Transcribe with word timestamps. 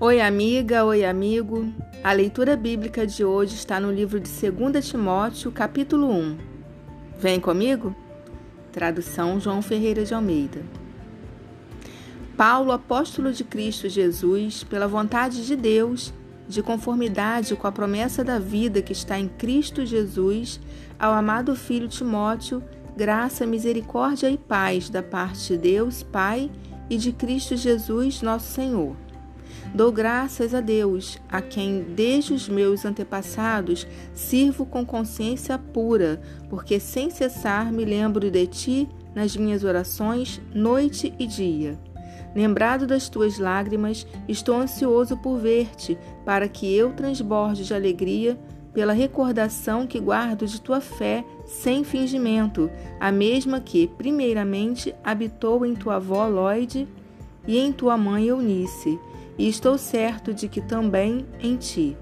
Oi, 0.00 0.20
amiga, 0.20 0.84
oi, 0.84 1.04
amigo. 1.04 1.74
A 2.04 2.12
leitura 2.12 2.56
bíblica 2.56 3.04
de 3.04 3.24
hoje 3.24 3.56
está 3.56 3.80
no 3.80 3.90
livro 3.90 4.20
de 4.20 4.30
2 4.30 4.88
Timóteo, 4.88 5.50
capítulo 5.50 6.08
1. 6.08 6.38
Vem 7.18 7.40
comigo? 7.40 7.92
Tradução 8.70 9.40
João 9.40 9.60
Ferreira 9.60 10.04
de 10.04 10.14
Almeida. 10.14 10.62
Paulo, 12.36 12.70
apóstolo 12.70 13.32
de 13.32 13.42
Cristo 13.42 13.88
Jesus, 13.88 14.62
pela 14.62 14.86
vontade 14.86 15.44
de 15.44 15.56
Deus, 15.56 16.14
de 16.46 16.62
conformidade 16.62 17.56
com 17.56 17.66
a 17.66 17.72
promessa 17.72 18.22
da 18.22 18.38
vida 18.38 18.80
que 18.80 18.92
está 18.92 19.18
em 19.18 19.26
Cristo 19.26 19.84
Jesus, 19.84 20.60
ao 20.96 21.12
amado 21.12 21.56
filho 21.56 21.88
Timóteo, 21.88 22.62
graça, 22.96 23.44
misericórdia 23.44 24.30
e 24.30 24.38
paz 24.38 24.88
da 24.88 25.02
parte 25.02 25.54
de 25.54 25.58
Deus, 25.58 26.04
Pai, 26.04 26.48
e 26.88 26.96
de 26.96 27.10
Cristo 27.10 27.56
Jesus, 27.56 28.22
nosso 28.22 28.52
Senhor. 28.52 29.07
Dou 29.74 29.92
graças 29.92 30.54
a 30.54 30.60
Deus, 30.60 31.18
a 31.28 31.42
quem 31.42 31.82
desde 31.82 32.32
os 32.32 32.48
meus 32.48 32.84
antepassados 32.84 33.86
sirvo 34.14 34.64
com 34.64 34.84
consciência 34.84 35.58
pura, 35.58 36.20
porque 36.48 36.80
sem 36.80 37.10
cessar 37.10 37.70
me 37.72 37.84
lembro 37.84 38.30
de 38.30 38.46
ti 38.46 38.88
nas 39.14 39.36
minhas 39.36 39.64
orações, 39.64 40.40
noite 40.54 41.12
e 41.18 41.26
dia. 41.26 41.78
Lembrado 42.34 42.86
das 42.86 43.08
tuas 43.08 43.38
lágrimas, 43.38 44.06
estou 44.26 44.56
ansioso 44.56 45.16
por 45.16 45.38
ver-te, 45.38 45.98
para 46.24 46.48
que 46.48 46.74
eu 46.74 46.92
transborde 46.92 47.64
de 47.64 47.74
alegria 47.74 48.38
pela 48.72 48.92
recordação 48.92 49.86
que 49.86 49.98
guardo 49.98 50.46
de 50.46 50.60
tua 50.60 50.80
fé 50.80 51.24
sem 51.46 51.82
fingimento, 51.84 52.70
a 53.00 53.10
mesma 53.10 53.60
que, 53.60 53.86
primeiramente, 53.86 54.94
habitou 55.02 55.66
em 55.66 55.74
tua 55.74 55.96
avó 55.96 56.26
Lloyd 56.28 56.86
e 57.46 57.58
em 57.58 57.72
tua 57.72 57.96
mãe 57.96 58.26
Eunice 58.26 58.98
e 59.38 59.48
estou 59.48 59.78
certo 59.78 60.34
de 60.34 60.48
que 60.48 60.60
também 60.60 61.24
em 61.40 61.56
ti. 61.56 61.96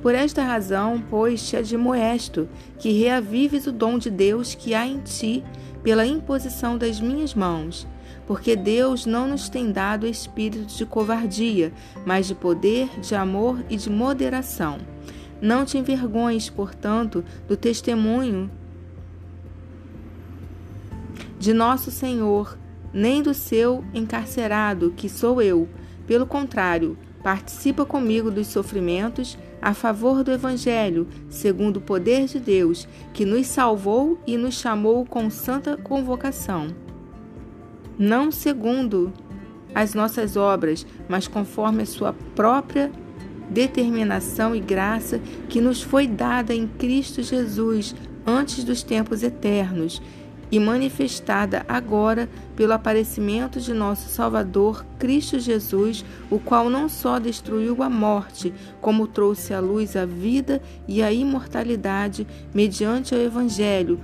Por 0.00 0.14
esta 0.14 0.42
razão, 0.42 1.02
pois, 1.10 1.46
te 1.46 1.56
admoesto 1.56 2.48
que 2.78 2.92
reavives 2.92 3.66
o 3.66 3.72
dom 3.72 3.98
de 3.98 4.10
Deus 4.10 4.54
que 4.54 4.72
há 4.72 4.86
em 4.86 5.00
ti 5.00 5.44
pela 5.82 6.06
imposição 6.06 6.78
das 6.78 7.00
minhas 7.00 7.34
mãos, 7.34 7.86
porque 8.26 8.56
Deus 8.56 9.04
não 9.04 9.28
nos 9.28 9.48
tem 9.48 9.70
dado 9.70 10.06
espírito 10.06 10.66
de 10.66 10.86
covardia, 10.86 11.72
mas 12.06 12.26
de 12.26 12.34
poder, 12.34 12.88
de 13.00 13.14
amor 13.14 13.62
e 13.68 13.76
de 13.76 13.90
moderação. 13.90 14.78
Não 15.40 15.64
te 15.64 15.78
envergonhes, 15.78 16.48
portanto, 16.48 17.24
do 17.46 17.56
testemunho 17.56 18.50
de 21.38 21.52
nosso 21.52 21.90
Senhor, 21.90 22.58
nem 22.92 23.22
do 23.22 23.32
seu 23.32 23.84
encarcerado, 23.94 24.92
que 24.96 25.08
sou 25.08 25.40
eu 25.40 25.68
pelo 26.08 26.26
contrário, 26.26 26.96
participa 27.22 27.84
comigo 27.84 28.30
dos 28.30 28.46
sofrimentos 28.46 29.36
a 29.60 29.74
favor 29.74 30.24
do 30.24 30.32
Evangelho, 30.32 31.06
segundo 31.28 31.76
o 31.76 31.82
poder 31.82 32.24
de 32.24 32.40
Deus, 32.40 32.88
que 33.12 33.26
nos 33.26 33.46
salvou 33.46 34.18
e 34.26 34.38
nos 34.38 34.54
chamou 34.54 35.04
com 35.04 35.28
santa 35.28 35.76
convocação. 35.76 36.68
Não 37.98 38.32
segundo 38.32 39.12
as 39.74 39.92
nossas 39.92 40.34
obras, 40.34 40.86
mas 41.06 41.28
conforme 41.28 41.82
a 41.82 41.86
sua 41.86 42.14
própria 42.34 42.90
determinação 43.50 44.56
e 44.56 44.60
graça 44.60 45.20
que 45.46 45.60
nos 45.60 45.82
foi 45.82 46.06
dada 46.06 46.54
em 46.54 46.66
Cristo 46.66 47.22
Jesus 47.22 47.94
antes 48.26 48.64
dos 48.64 48.82
tempos 48.82 49.22
eternos 49.22 50.00
e 50.50 50.58
manifestada 50.58 51.64
agora 51.68 52.28
pelo 52.56 52.72
aparecimento 52.72 53.60
de 53.60 53.72
nosso 53.72 54.08
Salvador 54.08 54.84
Cristo 54.98 55.38
Jesus, 55.38 56.04
o 56.30 56.38
qual 56.38 56.70
não 56.70 56.88
só 56.88 57.18
destruiu 57.18 57.82
a 57.82 57.90
morte, 57.90 58.52
como 58.80 59.06
trouxe 59.06 59.52
à 59.52 59.60
luz 59.60 59.96
a 59.96 60.06
vida 60.06 60.60
e 60.86 61.02
a 61.02 61.12
imortalidade 61.12 62.26
mediante 62.54 63.14
o 63.14 63.20
Evangelho, 63.20 64.00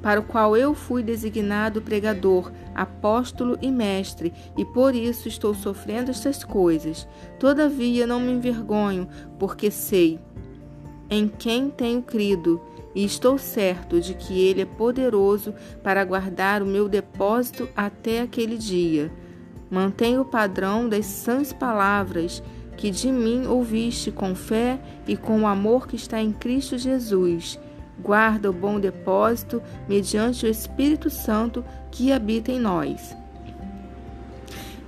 para 0.00 0.20
o 0.20 0.24
qual 0.24 0.56
eu 0.56 0.74
fui 0.74 1.02
designado 1.02 1.80
pregador, 1.80 2.52
apóstolo 2.74 3.56
e 3.62 3.70
mestre, 3.70 4.34
e 4.56 4.64
por 4.64 4.94
isso 4.94 5.28
estou 5.28 5.54
sofrendo 5.54 6.10
estas 6.10 6.44
coisas. 6.44 7.08
Todavia 7.40 8.06
não 8.06 8.20
me 8.20 8.32
envergonho, 8.32 9.08
porque 9.38 9.70
sei 9.70 10.20
em 11.10 11.28
quem 11.28 11.70
tenho 11.70 12.02
crido 12.02 12.60
e 12.94 13.04
estou 13.04 13.36
certo 13.38 14.00
de 14.00 14.14
que 14.14 14.40
Ele 14.40 14.62
é 14.62 14.64
poderoso 14.64 15.54
para 15.82 16.04
guardar 16.04 16.62
o 16.62 16.66
meu 16.66 16.88
depósito 16.88 17.68
até 17.76 18.20
aquele 18.20 18.56
dia. 18.56 19.10
Mantenha 19.70 20.20
o 20.20 20.24
padrão 20.24 20.88
das 20.88 21.06
sãs 21.06 21.52
palavras 21.52 22.42
que 22.76 22.90
de 22.90 23.10
mim 23.10 23.46
ouviste 23.46 24.10
com 24.10 24.34
fé 24.34 24.78
e 25.06 25.16
com 25.16 25.42
o 25.42 25.46
amor 25.46 25.86
que 25.86 25.96
está 25.96 26.20
em 26.20 26.32
Cristo 26.32 26.76
Jesus. 26.78 27.58
Guarda 28.00 28.50
o 28.50 28.52
bom 28.52 28.78
depósito 28.78 29.62
mediante 29.88 30.46
o 30.46 30.48
Espírito 30.48 31.08
Santo 31.08 31.64
que 31.90 32.12
habita 32.12 32.50
em 32.50 32.58
nós. 32.58 33.16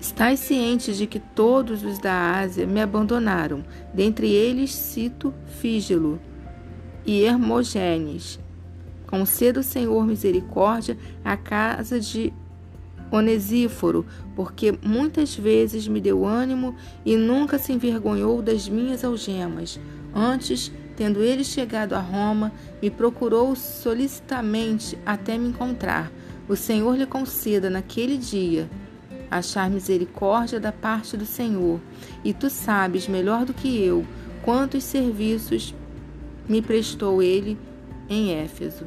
Estais 0.06 0.38
cientes 0.38 0.96
de 0.96 1.04
que 1.04 1.18
todos 1.18 1.82
os 1.82 1.98
da 1.98 2.38
Ásia 2.38 2.64
me 2.64 2.80
abandonaram, 2.80 3.64
dentre 3.92 4.30
eles 4.30 4.72
cito 4.72 5.34
Fígelo 5.58 6.20
e 7.04 7.22
Hermogênes. 7.22 8.38
Conceda 9.08 9.58
o 9.58 9.64
Senhor 9.64 10.06
misericórdia 10.06 10.96
à 11.24 11.36
casa 11.36 11.98
de 11.98 12.32
Onesíforo, 13.10 14.06
porque 14.36 14.78
muitas 14.80 15.34
vezes 15.34 15.88
me 15.88 16.00
deu 16.00 16.24
ânimo 16.24 16.76
e 17.04 17.16
nunca 17.16 17.58
se 17.58 17.72
envergonhou 17.72 18.40
das 18.40 18.68
minhas 18.68 19.04
algemas. 19.04 19.80
Antes, 20.14 20.70
tendo 20.96 21.20
ele 21.20 21.42
chegado 21.42 21.94
a 21.94 22.00
Roma, 22.00 22.52
me 22.80 22.90
procurou 22.90 23.56
solicitamente 23.56 24.96
até 25.04 25.36
me 25.36 25.48
encontrar. 25.48 26.12
O 26.48 26.54
Senhor 26.54 26.96
lhe 26.96 27.06
conceda 27.06 27.68
naquele 27.68 28.16
dia 28.16 28.70
achar 29.30 29.70
misericórdia 29.70 30.60
da 30.60 30.72
parte 30.72 31.16
do 31.16 31.26
Senhor. 31.26 31.80
E 32.24 32.32
tu 32.32 32.48
sabes 32.50 33.08
melhor 33.08 33.44
do 33.44 33.54
que 33.54 33.82
eu 33.82 34.04
quantos 34.42 34.84
serviços 34.84 35.74
me 36.48 36.62
prestou 36.62 37.22
ele 37.22 37.58
em 38.08 38.32
Éfeso. 38.32 38.84